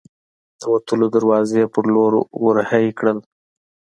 د 0.59 0.61
وتلو 0.73 1.07
دروازې 1.15 1.63
په 1.73 1.79
لور 1.93 2.13
ور 2.43 2.57
هۍ 2.69 2.87
کړل. 2.99 3.17